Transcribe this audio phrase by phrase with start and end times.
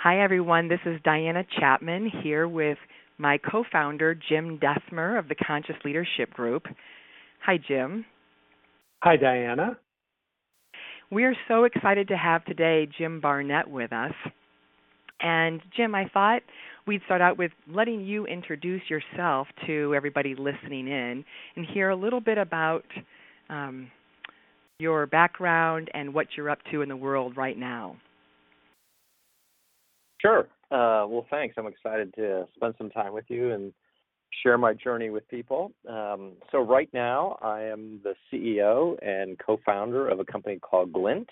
[0.00, 0.68] Hi, everyone.
[0.68, 2.78] This is Diana Chapman here with
[3.18, 6.66] my co founder, Jim Dethmer of the Conscious Leadership Group.
[7.44, 8.04] Hi, Jim.
[9.02, 9.76] Hi, Diana.
[11.10, 14.12] We are so excited to have today Jim Barnett with us.
[15.20, 16.42] And, Jim, I thought
[16.86, 21.24] we'd start out with letting you introduce yourself to everybody listening in
[21.56, 22.84] and hear a little bit about
[23.50, 23.90] um,
[24.78, 27.96] your background and what you're up to in the world right now.
[30.20, 30.48] Sure.
[30.70, 31.54] Uh, well, thanks.
[31.58, 33.72] I'm excited to spend some time with you and
[34.42, 35.72] share my journey with people.
[35.88, 40.92] Um, so, right now, I am the CEO and co founder of a company called
[40.92, 41.28] Glint.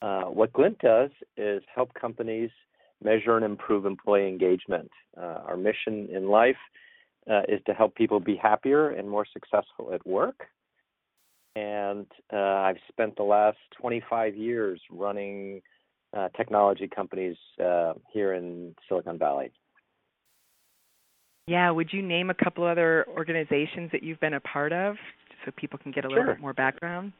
[0.00, 2.50] Uh, what Glint does is help companies
[3.02, 4.90] measure and improve employee engagement.
[5.16, 6.56] Uh, our mission in life
[7.30, 10.46] uh, is to help people be happier and more successful at work.
[11.54, 15.60] And uh, I've spent the last 25 years running
[16.16, 19.50] uh, technology companies uh, here in Silicon Valley.
[21.46, 24.96] Yeah, would you name a couple other organizations that you've been a part of
[25.44, 27.12] so people can get a little bit more background?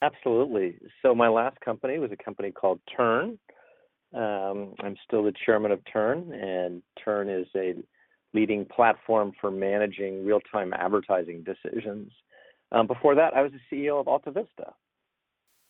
[0.00, 0.76] Absolutely.
[1.02, 3.38] So my last company was a company called Turn.
[4.14, 7.74] Um, I'm still the chairman of Turn, and Turn is a
[8.34, 12.10] leading platform for managing real-time advertising decisions.
[12.72, 14.72] Um, before that, I was the CEO of Alta Vista,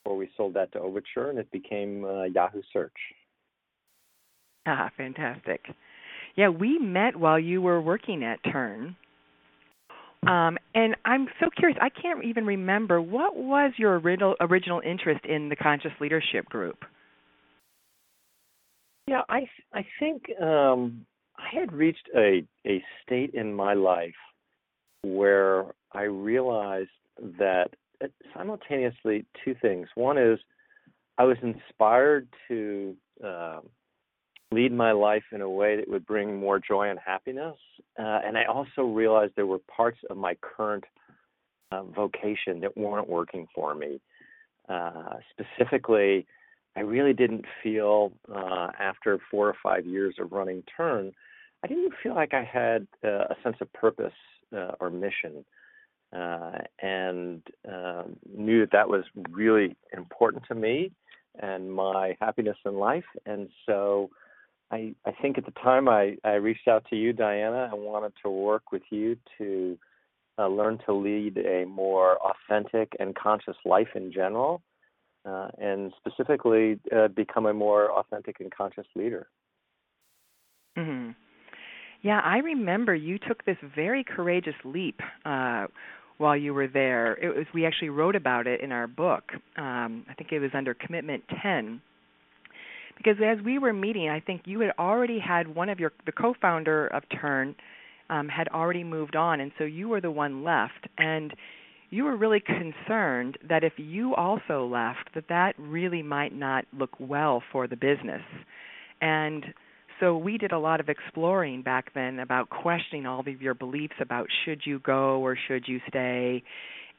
[0.03, 2.93] before we sold that to Overture, and it became uh, Yahoo Search.
[4.67, 5.61] Ah, fantastic.
[6.37, 8.97] Yeah, we met while you were working at Turn.
[10.27, 11.77] Um, and I'm so curious.
[11.83, 16.85] I can't even remember what was your original original interest in the Conscious Leadership Group.
[19.09, 21.05] Yeah, I I think um,
[21.37, 24.15] I had reached a a state in my life
[25.03, 26.91] where I realized
[27.39, 27.71] that
[28.35, 29.89] simultaneously two things.
[29.95, 30.39] One is
[31.19, 33.61] I was inspired to uh,
[34.51, 37.57] lead my life in a way that would bring more joy and happiness,
[37.99, 40.85] uh, and I also realized there were parts of my current
[41.71, 44.01] uh, vocation that weren't working for me.
[44.69, 46.27] Uh, specifically,
[46.77, 51.13] I really didn't feel uh, after four or five years of running Turn,
[51.63, 54.13] I didn't feel like I had uh, a sense of purpose
[54.81, 55.47] or mission
[56.17, 58.03] uh, and uh,
[58.37, 60.93] knew that that was really important to me
[61.41, 63.05] and my happiness in life.
[63.25, 64.11] And so
[64.71, 68.13] I, I think at the time I, I reached out to you, Diana, I wanted
[68.23, 69.79] to work with you to
[70.39, 74.63] uh, learn to lead a more authentic and conscious life in general,
[75.25, 79.29] uh, and specifically uh, become a more authentic and conscious leader.
[80.77, 81.11] Mm-hmm.
[82.03, 85.67] Yeah, I remember you took this very courageous leap uh,
[86.23, 87.15] while you were there.
[87.15, 89.25] It was we actually wrote about it in our book.
[89.57, 91.83] Um, I think it was under Commitment 10.
[92.97, 96.13] Because as we were meeting, I think you had already had one of your the
[96.13, 97.57] co-founder of Turn
[98.09, 100.87] um, had already moved on, and so you were the one left.
[100.97, 101.35] And
[101.91, 106.93] you were really concerned that if you also left, that that really might not look
[107.01, 108.23] well for the business.
[109.01, 109.45] And
[110.03, 113.95] so we did a lot of exploring back then about questioning all of your beliefs
[114.01, 116.43] about should you go or should you stay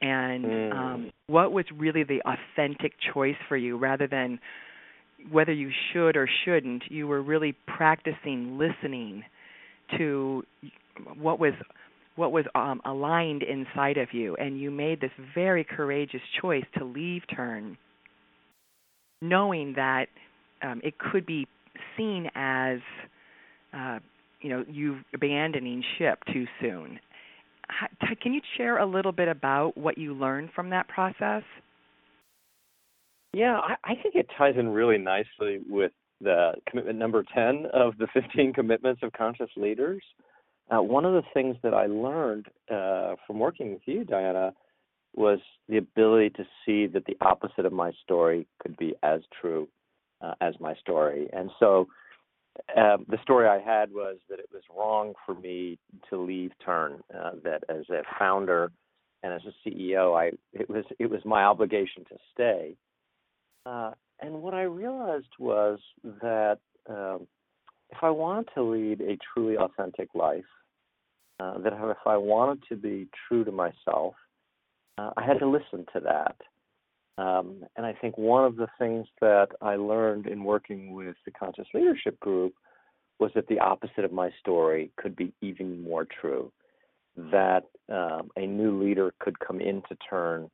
[0.00, 0.72] and mm.
[0.74, 4.40] um, what was really the authentic choice for you rather than
[5.30, 9.22] whether you should or shouldn't you were really practicing listening
[9.98, 10.42] to
[11.18, 11.52] what was
[12.16, 16.84] what was um, aligned inside of you and you made this very courageous choice to
[16.84, 17.76] leave turn
[19.20, 20.06] knowing that
[20.62, 21.46] um, it could be
[21.96, 22.78] seen as
[23.72, 23.98] uh,
[24.40, 26.98] you know you abandoning ship too soon.
[27.68, 27.86] How,
[28.20, 31.42] can you share a little bit about what you learned from that process?
[33.32, 37.96] Yeah, I, I think it ties in really nicely with the commitment number 10 of
[37.98, 40.02] the 15 commitments of conscious leaders.
[40.70, 44.52] Uh, one of the things that I learned uh, from working with you, Diana,
[45.14, 49.68] was the ability to see that the opposite of my story could be as true
[50.24, 51.28] uh, as my story.
[51.32, 51.88] And so
[52.76, 55.78] uh, the story I had was that it was wrong for me
[56.10, 57.02] to leave Turn.
[57.14, 58.70] Uh, that as a founder
[59.22, 62.76] and as a CEO, I it was it was my obligation to stay.
[63.66, 65.78] Uh, and what I realized was
[66.22, 67.26] that um,
[67.90, 70.44] if I wanted to lead a truly authentic life,
[71.40, 74.14] uh, that if I wanted to be true to myself,
[74.98, 76.36] uh, I had to listen to that.
[77.16, 81.30] Um, and I think one of the things that I learned in working with the
[81.30, 82.54] Conscious Leadership Group
[83.20, 86.50] was that the opposite of my story could be even more true.
[87.16, 90.50] That um, a new leader could come into turn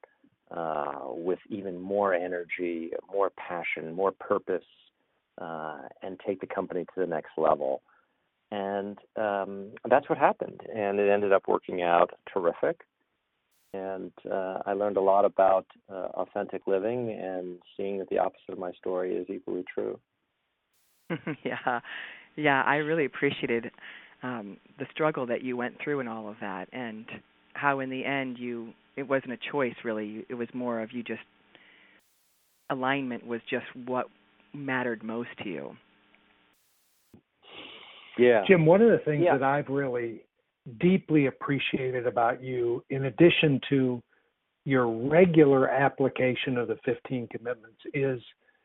[0.50, 4.64] uh, with even more energy, more passion, more purpose,
[5.40, 7.82] uh, and take the company to the next level.
[8.50, 12.80] And um, that's what happened, and it ended up working out terrific.
[13.72, 18.52] And uh, I learned a lot about uh, authentic living and seeing that the opposite
[18.52, 19.99] of my story is equally true.
[21.44, 21.81] yeah,
[22.37, 23.70] yeah, I really appreciated
[24.22, 27.06] um, the struggle that you went through and all of that, and
[27.55, 30.25] how in the end you it wasn't a choice really.
[30.28, 31.22] It was more of you just
[32.70, 34.06] alignment was just what
[34.55, 35.76] mattered most to you.
[38.19, 38.67] Yeah, Jim.
[38.67, 39.37] One of the things yeah.
[39.37, 40.22] that I've really
[40.80, 44.02] deeply appreciated about you, in addition to
[44.64, 48.20] your regular application of the 15 commitments, is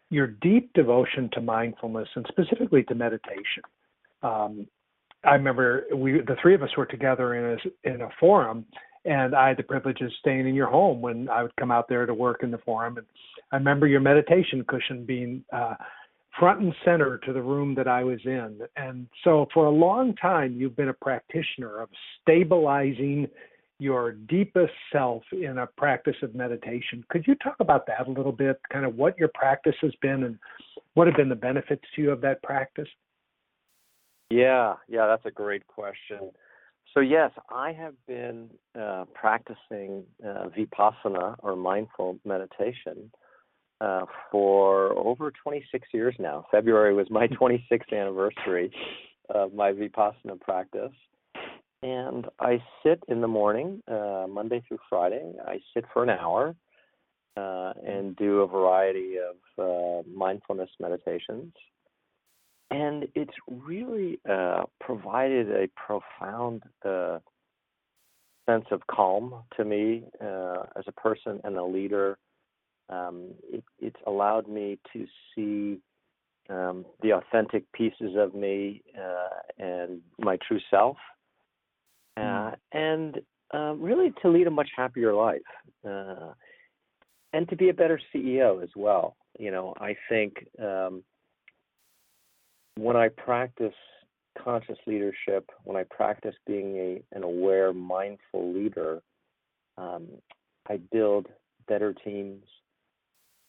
[0.09, 3.63] your deep devotion to mindfulness and specifically to meditation.
[4.21, 4.68] Um,
[5.24, 8.65] I remember we, the three of us were together in a in a forum,
[9.06, 11.88] and I had the privilege of staying in your home when I would come out
[11.89, 12.97] there to work in the forum.
[12.97, 13.07] And
[13.51, 15.75] I remember your meditation cushion being uh,
[16.40, 18.60] front and center to the room that I was in.
[18.76, 21.90] And so, for a long time, you've been a practitioner of
[22.22, 23.28] stabilizing
[23.80, 27.04] your deepest self in a practice of meditation.
[27.10, 28.60] Could you talk about that a little bit?
[28.72, 30.40] Kind of what your practice has been and
[30.94, 32.88] what have been the benefits to you of that practice?
[34.30, 36.31] Yeah, yeah, that's a great question.
[36.94, 38.50] So, yes, I have been
[38.80, 43.12] uh, practicing uh, vipassana or mindful meditation
[43.81, 46.45] uh, for over 26 years now.
[46.51, 48.72] February was my 26th anniversary
[49.30, 50.94] of my vipassana practice.
[51.83, 55.33] And I sit in the morning, uh, Monday through Friday.
[55.45, 56.56] I sit for an hour
[57.38, 61.54] uh, and do a variety of uh, mindfulness meditations.
[62.71, 67.19] And it's really uh, provided a profound uh,
[68.50, 72.18] sense of calm to me as a person and a leader.
[72.90, 75.80] Um, it, it's allowed me to see
[76.50, 80.98] um, the authentic pieces of me uh, and my true self,
[82.18, 83.20] uh, and
[83.54, 85.42] uh, really to lead a much happier life,
[85.88, 86.34] uh,
[87.34, 89.16] and to be a better CEO as well.
[89.40, 91.04] You know, I think um,
[92.78, 93.74] when I practice
[94.42, 99.02] conscious leadership, when I practice being a, an aware, mindful leader,
[99.78, 100.08] um,
[100.70, 101.28] I build
[101.68, 102.44] better teams.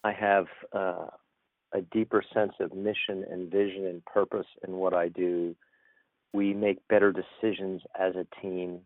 [0.07, 1.07] I have uh,
[1.75, 5.57] a deeper sense of mission and vision and purpose in what I do.
[6.33, 8.81] We make better decisions as a team.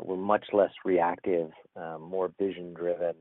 [0.00, 3.14] We're much less reactive, uh, more vision driven.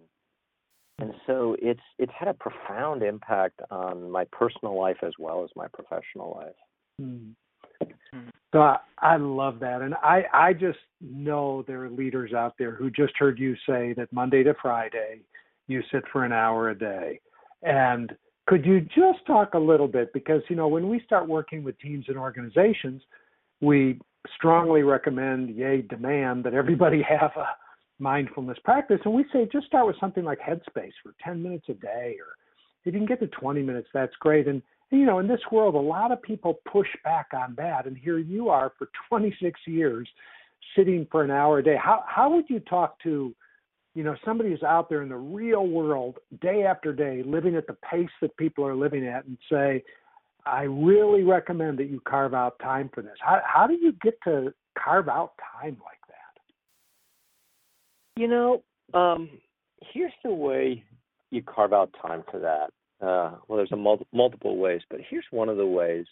[0.99, 5.49] And so it's it's had a profound impact on my personal life as well as
[5.55, 6.55] my professional life.
[6.99, 7.89] Hmm.
[8.53, 12.75] So I, I love that, and I I just know there are leaders out there
[12.75, 15.21] who just heard you say that Monday to Friday
[15.67, 17.19] you sit for an hour a day,
[17.63, 18.15] and
[18.47, 21.79] could you just talk a little bit because you know when we start working with
[21.79, 23.01] teams and organizations,
[23.61, 23.99] we
[24.35, 27.47] strongly recommend, yay, demand that everybody have a
[27.99, 31.73] mindfulness practice, and we say just start with something like Headspace for 10 minutes a
[31.73, 32.35] day, or
[32.83, 34.47] if you can get to 20 minutes, that's great.
[34.47, 37.97] And you know, in this world, a lot of people push back on that, and
[37.97, 40.07] here you are for 26 years
[40.75, 41.77] sitting for an hour a day.
[41.81, 43.33] How how would you talk to
[43.93, 47.67] you know somebody who's out there in the real world day after day living at
[47.67, 49.83] the pace that people are living at and say
[50.45, 53.17] i really recommend that you carve out time for this.
[53.19, 56.41] How how do you get to carve out time like that?
[58.21, 58.63] You know
[58.93, 59.29] um
[59.93, 60.83] here's the way
[61.29, 62.71] you carve out time for that.
[63.05, 66.05] Uh well there's a mul- multiple ways but here's one of the ways.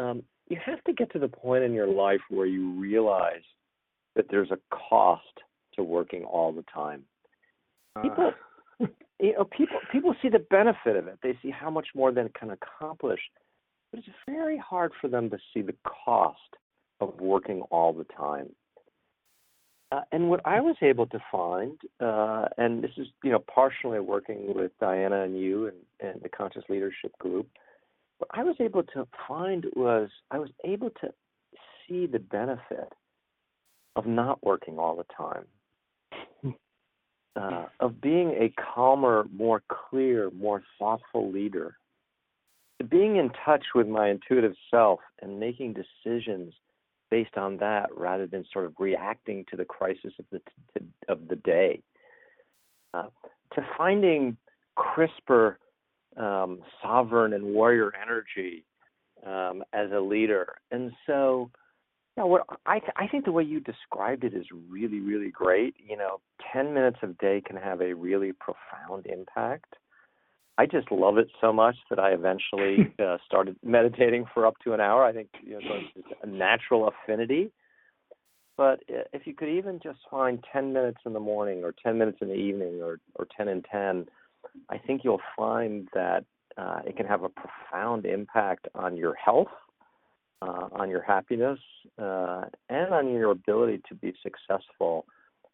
[0.00, 3.42] Um you have to get to the point in your life where you realize
[4.14, 5.22] that there's a cost
[5.76, 7.02] to working all the time.
[8.02, 8.32] People,
[8.80, 8.86] uh.
[9.20, 11.18] you know, people people see the benefit of it.
[11.22, 13.20] They see how much more they can accomplish,
[13.90, 16.38] but it's very hard for them to see the cost
[17.00, 18.50] of working all the time.
[19.92, 24.00] Uh, and what I was able to find, uh, and this is you know partially
[24.00, 27.46] working with Diana and you and, and the Conscious Leadership Group,
[28.18, 31.10] what I was able to find was I was able to
[31.86, 32.92] see the benefit
[33.96, 35.44] of not working all the time
[37.36, 41.76] uh, of being a calmer, more clear, more thoughtful leader,
[42.88, 46.54] being in touch with my intuitive self and making decisions
[47.10, 50.40] based on that rather than sort of reacting to the crisis of the
[51.08, 51.82] of the day,
[52.92, 53.06] uh,
[53.54, 54.36] to finding
[54.74, 55.58] crisper,
[56.16, 58.64] um, sovereign and warrior energy
[59.26, 61.50] um, as a leader, and so
[62.16, 65.74] yeah, what I th- I think the way you described it is really really great.
[65.78, 66.20] You know,
[66.52, 69.74] ten minutes a day can have a really profound impact.
[70.56, 74.72] I just love it so much that I eventually uh, started meditating for up to
[74.72, 75.04] an hour.
[75.04, 77.50] I think you know, it's a natural affinity.
[78.56, 82.18] But if you could even just find 10 minutes in the morning or 10 minutes
[82.20, 84.06] in the evening or, or 10 and 10,
[84.68, 86.24] I think you'll find that
[86.56, 89.48] uh, it can have a profound impact on your health,
[90.42, 91.58] uh, on your happiness,
[92.00, 95.06] uh, and on your ability to be successful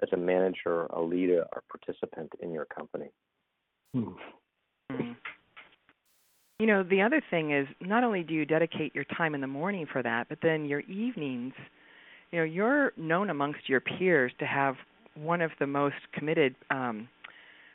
[0.02, 3.10] as a manager, a leader, or participant in your company.
[3.94, 4.10] Hmm.
[4.90, 5.12] hmm
[6.58, 9.46] You know, the other thing is not only do you dedicate your time in the
[9.46, 11.54] morning for that, but then your evenings,
[12.30, 14.76] you know, you're known amongst your peers to have
[15.14, 17.08] one of the most committed um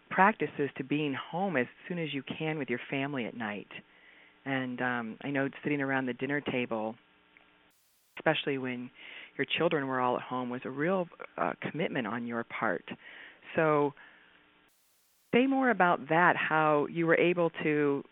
[0.09, 3.67] practices to being home as soon as you can with your family at night.
[4.45, 6.95] And um I know sitting around the dinner table,
[8.17, 8.89] especially when
[9.37, 12.85] your children were all at home, was a real uh, commitment on your part.
[13.55, 13.93] So,
[15.33, 16.35] say more about that.
[16.37, 18.03] How you were able to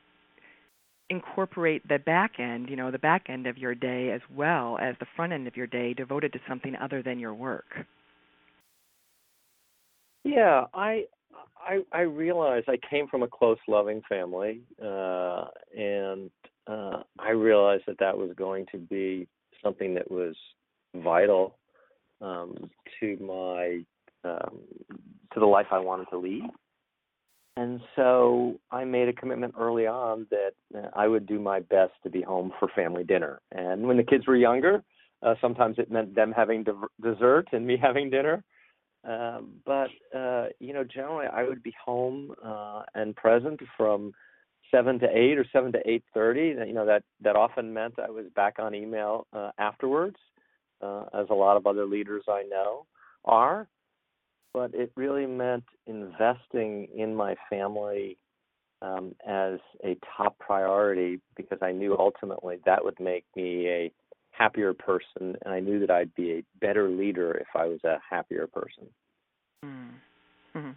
[1.10, 4.96] incorporate the back end, you know, the back end of your day as well as
[5.00, 7.66] the front end of your day devoted to something other than your work.
[10.24, 11.06] Yeah, I
[11.58, 15.46] I, I realized I came from a close, loving family, uh,
[15.78, 16.30] and
[16.68, 19.28] uh, I realized that that was going to be
[19.63, 20.36] something that was
[20.96, 21.58] vital
[22.22, 23.84] um, to my
[24.24, 24.60] um,
[25.34, 26.44] to the life I wanted to lead.
[27.56, 31.94] And so I made a commitment early on that uh, I would do my best
[32.04, 33.42] to be home for family dinner.
[33.52, 34.84] And when the kids were younger,
[35.22, 38.44] uh, sometimes it meant them having de- dessert and me having dinner.
[39.06, 44.14] Um, but uh, you know, generally, I would be home uh, and present from
[44.72, 46.56] seven to eight or seven to eight thirty.
[46.66, 50.18] You know that that often meant I was back on email uh, afterwards,
[50.82, 52.86] uh, as a lot of other leaders I know
[53.26, 53.68] are.
[54.54, 58.18] But it really meant investing in my family
[58.84, 63.92] um, as a top priority because I knew ultimately that would make me a
[64.38, 67.98] happier person, and I knew that I'd be a better leader if I was a
[68.08, 68.88] happier person.
[69.66, 70.72] Mm-hmm.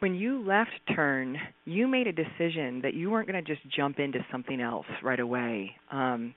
[0.00, 3.98] When you left Turn, you made a decision that you weren't going to just jump
[3.98, 5.70] into something else right away.
[5.90, 6.34] Um,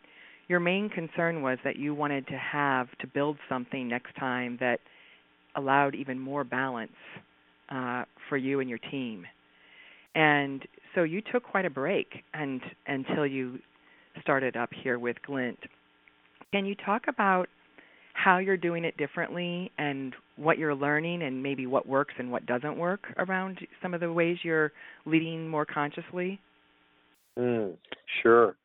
[0.48, 4.80] your main concern was that you wanted to have to build something next time that
[5.56, 6.92] allowed even more balance
[7.70, 9.26] uh, for you and your team.
[10.16, 10.66] And
[10.96, 13.60] so you took quite a break and until you
[14.22, 15.60] started up here with Glint.
[16.54, 17.48] Can you talk about
[18.14, 22.46] how you're doing it differently and what you're learning and maybe what works and what
[22.46, 24.72] doesn't work around some of the ways you're
[25.06, 26.40] leading more consciously?
[27.38, 27.76] Mm,
[28.24, 28.56] sure.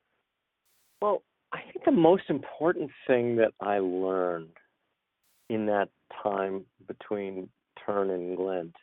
[1.02, 1.22] Well,
[1.52, 4.56] I think the most important thing that I learned
[5.50, 5.88] in that
[6.22, 7.48] time between
[7.84, 8.74] Turn and Glint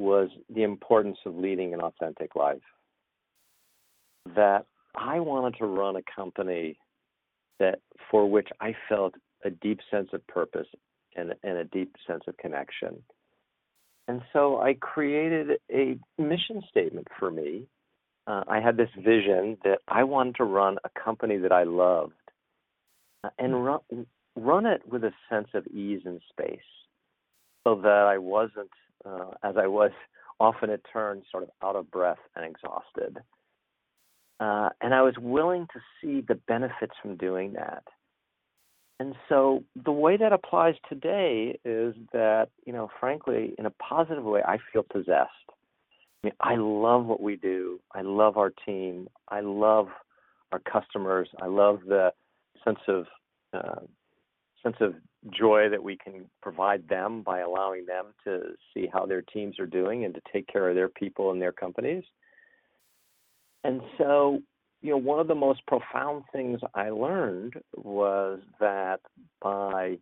[0.00, 2.58] was the importance of leading an authentic life.
[4.36, 6.76] That I wanted to run a company
[7.58, 10.66] that for which I felt a deep sense of purpose
[11.16, 13.02] and, and a deep sense of connection.
[14.06, 17.66] And so I created a mission statement for me.
[18.26, 22.14] Uh, I had this vision that I wanted to run a company that I loved
[23.24, 23.80] uh, and run,
[24.36, 26.60] run it with a sense of ease and space
[27.64, 28.70] so that I wasn't,
[29.04, 29.90] uh, as I was
[30.40, 33.18] often at turns, sort of out of breath and exhausted.
[34.40, 37.82] Uh, and I was willing to see the benefits from doing that.
[39.00, 44.24] And so the way that applies today is that, you know, frankly, in a positive
[44.24, 45.30] way, I feel possessed.
[45.50, 47.80] I mean, I love what we do.
[47.94, 49.08] I love our team.
[49.28, 49.88] I love
[50.50, 51.28] our customers.
[51.40, 52.12] I love the
[52.64, 53.06] sense of
[53.52, 53.80] uh,
[54.62, 54.94] sense of
[55.30, 59.66] joy that we can provide them by allowing them to see how their teams are
[59.66, 62.02] doing and to take care of their people and their companies.
[63.68, 64.40] And so
[64.80, 69.00] you know, one of the most profound things I learned was that
[69.42, 69.98] by,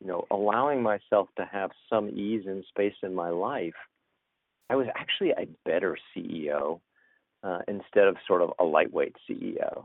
[0.00, 3.74] you know, allowing myself to have some ease and space in my life,
[4.70, 6.80] I was actually a better CEO
[7.42, 9.84] uh, instead of sort of a lightweight CEO.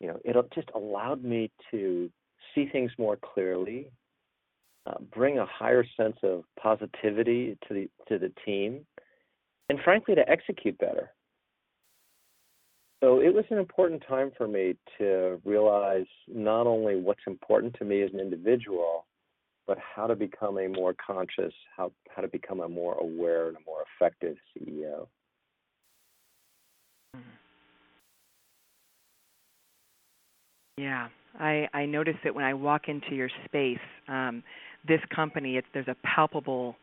[0.00, 2.10] You know, it just allowed me to
[2.54, 3.90] see things more clearly,
[4.86, 8.84] uh, bring a higher sense of positivity to the to the team,
[9.70, 11.10] and frankly, to execute better.
[13.02, 17.84] So it was an important time for me to realize not only what's important to
[17.84, 19.06] me as an individual,
[19.66, 23.56] but how to become a more conscious, how how to become a more aware and
[23.56, 25.08] a more effective CEO.
[30.76, 31.08] Yeah,
[31.40, 33.78] I I notice it when I walk into your space.
[34.06, 34.44] Um,
[34.86, 36.76] this company, it's there's a palpable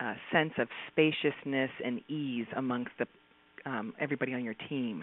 [0.00, 3.06] uh, sense of spaciousness and ease amongst the
[3.64, 5.02] um, everybody on your team.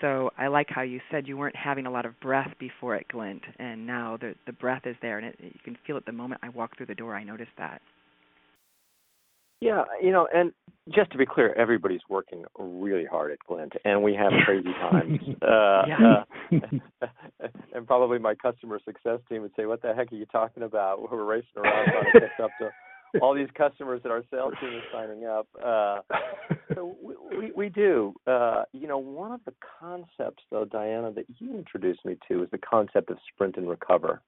[0.00, 3.08] So I like how you said you weren't having a lot of breath before at
[3.08, 6.12] Glint, and now the the breath is there, and it, you can feel it the
[6.12, 7.14] moment I walk through the door.
[7.14, 7.82] I noticed that.
[9.60, 10.52] Yeah, you know, and
[10.94, 15.20] just to be clear, everybody's working really hard at Glint, and we have crazy times.
[15.42, 15.46] uh,
[17.02, 17.06] uh,
[17.74, 21.10] and probably my customer success team would say, "What the heck are you talking about?
[21.10, 22.70] We're racing around trying to catch up to
[23.22, 26.00] all these customers that our sales team is signing up." Uh,
[26.74, 28.14] so we, we, we do.
[28.26, 32.50] Uh, you know, one of the concepts, though, Diana, that you introduced me to is
[32.50, 34.22] the concept of sprint and recover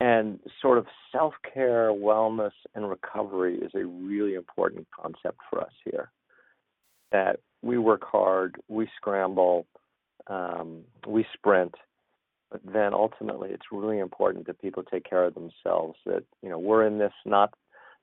[0.00, 5.72] and sort of self care, wellness, and recovery is a really important concept for us
[5.84, 6.10] here.
[7.12, 9.66] That we work hard, we scramble,
[10.26, 11.74] um, we sprint,
[12.50, 15.98] but then ultimately it's really important that people take care of themselves.
[16.06, 17.54] That you know we're in this not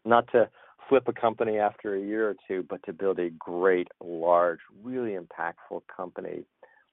[0.06, 0.50] not to
[0.90, 5.12] flip a company after a year or two, but to build a great, large, really
[5.18, 6.44] impactful company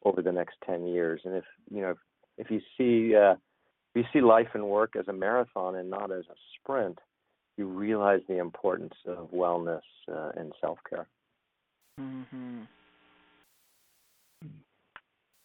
[0.04, 1.23] over the next ten years.
[1.25, 1.99] And if you know if,
[2.38, 3.35] if you see uh,
[3.95, 6.99] you see life and work as a marathon and not as a sprint,
[7.57, 9.80] you realize the importance of wellness
[10.11, 11.07] uh, and self care.
[12.00, 12.61] Mm-hmm.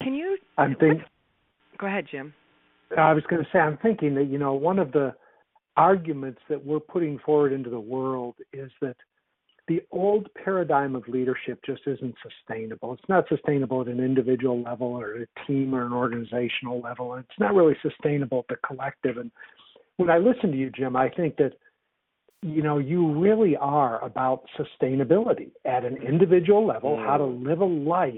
[0.01, 0.37] Can you?
[0.57, 1.03] I'm thinking.
[1.77, 2.33] Go ahead, Jim.
[2.97, 5.13] I was going to say, I'm thinking that you know one of the
[5.77, 8.95] arguments that we're putting forward into the world is that
[9.67, 12.93] the old paradigm of leadership just isn't sustainable.
[12.93, 17.15] It's not sustainable at an individual level or a team or an organizational level.
[17.15, 19.17] It's not really sustainable at the collective.
[19.17, 19.31] And
[19.97, 21.53] when I listen to you, Jim, I think that
[22.43, 27.43] you know you really are about sustainability at an individual level, how to mm.
[27.43, 28.13] live a life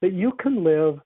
[0.00, 0.98] that you can live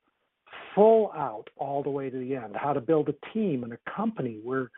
[0.74, 3.78] full out all the way to the end, how to build a team and a
[3.90, 4.70] company where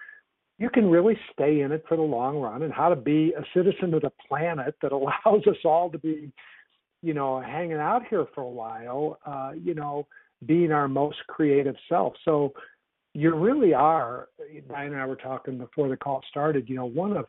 [0.59, 3.45] you can really stay in it for the long run and how to be a
[3.55, 6.31] citizen of the planet that allows us all to be
[7.03, 10.07] you know hanging out here for a while uh you know
[10.47, 12.15] being our most creative self.
[12.25, 12.53] So
[13.15, 14.29] you really are
[14.69, 17.27] diane and i were talking before the call started you know one of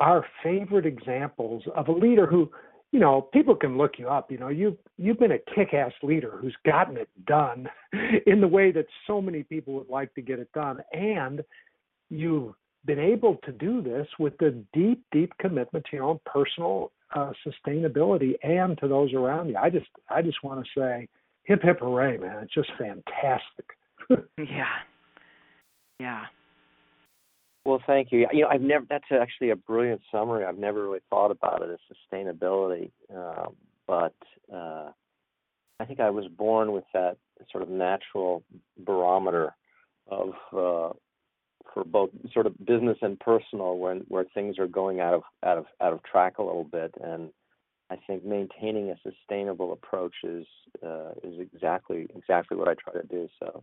[0.00, 2.50] our favorite examples of a leader who
[2.92, 6.38] you know people can look you up you know you've you've been a kick-ass leader
[6.40, 7.68] who's gotten it done
[8.26, 11.42] in the way that so many people would like to get it done and
[12.10, 16.90] you've been able to do this with the deep, deep commitment to your own personal
[17.14, 19.56] uh, sustainability and to those around you.
[19.56, 21.08] I just, I just want to say,
[21.44, 22.42] hip hip hooray, man!
[22.42, 23.66] It's just fantastic.
[24.38, 24.64] yeah,
[25.98, 26.24] yeah.
[27.68, 28.26] Well, thank you.
[28.32, 28.86] You know, I've never.
[28.88, 30.42] That's actually a brilliant summary.
[30.42, 34.14] I've never really thought about it as sustainability, um, but
[34.50, 34.90] uh,
[35.78, 37.18] I think I was born with that
[37.52, 38.42] sort of natural
[38.78, 39.54] barometer
[40.06, 40.94] of uh,
[41.74, 45.58] for both sort of business and personal when where things are going out of out
[45.58, 47.28] of out of track a little bit and
[47.90, 50.46] I think maintaining a sustainable approach is
[50.82, 53.28] uh, is exactly exactly what I try to do.
[53.38, 53.62] So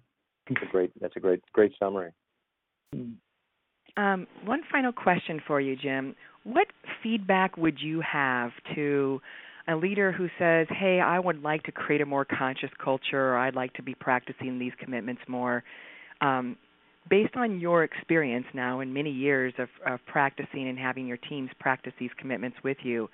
[0.51, 2.11] a great that's a great great summary.
[3.97, 6.15] Um, one final question for you, Jim.
[6.43, 6.67] What
[7.01, 9.21] feedback would you have to
[9.67, 13.37] a leader who says, "Hey, I would like to create a more conscious culture, or
[13.37, 15.63] I'd like to be practicing these commitments more"?
[16.21, 16.57] Um,
[17.09, 21.49] based on your experience now and many years of, of practicing and having your teams
[21.59, 23.09] practice these commitments with you,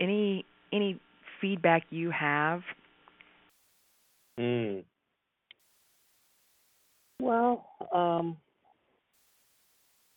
[0.00, 1.00] any any
[1.40, 2.62] feedback you have?
[4.38, 4.84] Mm.
[7.20, 8.36] Well, um,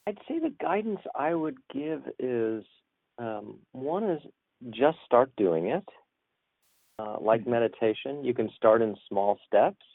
[0.10, 2.64] I'd say the guidance I would give is
[3.18, 4.22] um, one is
[4.72, 5.88] just start doing it.
[6.98, 7.52] Uh, like mm-hmm.
[7.52, 9.86] meditation, you can start in small steps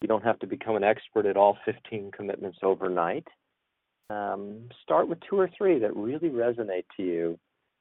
[0.00, 3.26] you don't have to become an expert at all 15 commitments overnight.
[4.10, 7.38] Um, start with two or three that really resonate to you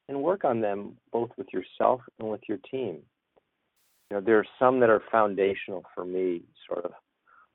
[0.09, 2.99] and work on them both with yourself and with your team.
[4.09, 6.91] You know, there are some that are foundational for me, sort of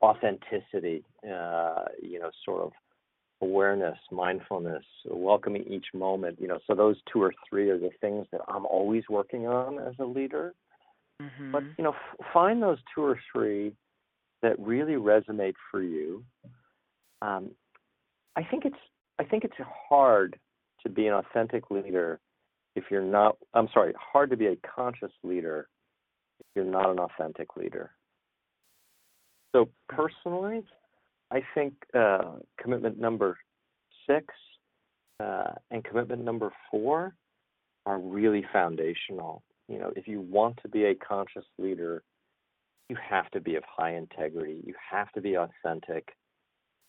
[0.03, 2.73] authenticity, uh, you know, sort of
[3.43, 6.39] awareness, mindfulness, welcoming each moment.
[6.41, 9.79] You know, so those two or three are the things that I'm always working on
[9.79, 10.55] as a leader.
[11.21, 11.53] Mm-hmm.
[11.53, 13.73] But you know, f- find those two or three
[14.43, 16.25] that really resonate for you.
[17.21, 17.51] Um,
[18.37, 18.77] I think it's
[19.19, 19.55] I think it's
[19.89, 20.39] hard
[20.83, 22.21] to be an authentic leader
[22.75, 23.37] if you're not.
[23.55, 25.69] I'm sorry, hard to be a conscious leader
[26.41, 27.91] if you're not an authentic leader.
[29.53, 30.65] So personally,
[31.33, 33.39] I think uh, commitment number
[34.07, 34.27] six
[35.19, 37.15] uh, and commitment number four
[37.87, 39.43] are really foundational.
[39.69, 42.03] You know, if you want to be a conscious leader,
[42.89, 44.61] you have to be of high integrity.
[44.67, 46.09] You have to be authentic.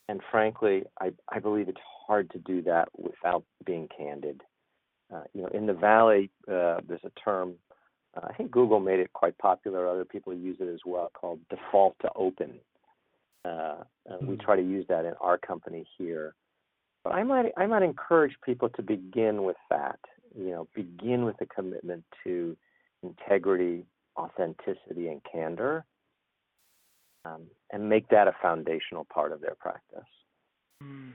[0.10, 4.42] And frankly, I, I believe it's hard to do that without being candid.
[5.14, 7.56] Uh, you know, in the valley, uh, there's a term
[8.16, 9.88] uh, I think Google made it quite popular.
[9.88, 12.60] Other people use it as well, called Default to Open.
[13.46, 14.28] Uh, mm-hmm.
[14.28, 14.42] We hmm.
[14.42, 16.36] try to use that in our company here.
[17.04, 20.00] But I might I might encourage people to begin with that.
[20.36, 22.56] You know, begin with a commitment to
[23.04, 23.86] integrity,
[24.18, 25.86] authenticity, and candor,
[27.26, 30.08] um, and make that a foundational part of their practice.
[30.82, 31.12] Mm.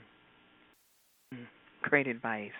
[1.82, 2.50] Great advice.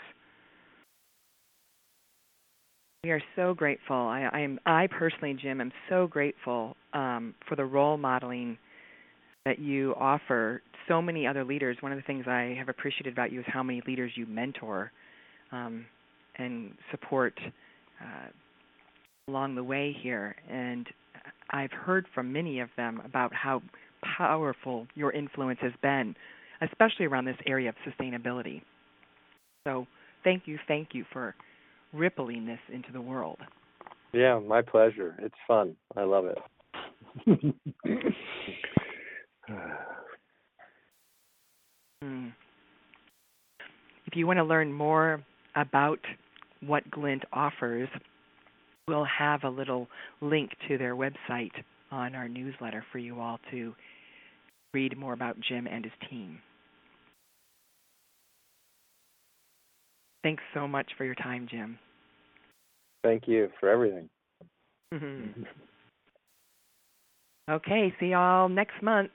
[3.05, 3.97] We are so grateful.
[3.97, 4.59] I, I am.
[4.67, 8.59] I personally, Jim, am so grateful um, for the role modeling
[9.49, 11.79] that you offer so many other leaders.
[11.81, 14.93] One of the things I have appreciated about you is how many leaders you mentor
[15.53, 15.87] um,
[16.37, 17.33] and support
[17.99, 18.29] uh,
[19.27, 20.37] along the way here.
[20.51, 20.87] And
[21.49, 23.63] I've heard from many of them about how
[24.19, 26.15] powerful your influence has been,
[26.61, 28.61] especially around this area of sustainability.
[29.67, 29.87] So
[30.25, 31.35] thank you, thank you for
[31.95, 33.39] rippling this into the world.
[34.13, 35.17] Yeah, my pleasure.
[35.21, 35.75] It's fun.
[35.97, 37.55] I love it.
[42.03, 42.29] hmm.
[44.07, 45.23] If you want to learn more
[45.55, 45.99] about
[46.61, 47.89] what Glint offers,
[48.87, 49.87] we'll have a little
[50.21, 51.53] link to their website
[51.91, 53.75] on our newsletter for you all to
[54.75, 56.39] read more about Jim and his team.
[60.23, 61.79] Thanks so much for your time, Jim.
[63.05, 64.09] Thank you for everything.
[64.93, 65.43] Mm-hmm.
[67.51, 69.13] okay, see y'all next month.